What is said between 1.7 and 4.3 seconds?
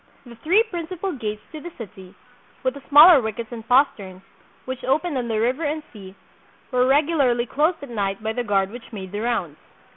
city, with the smaller wickets and posterns,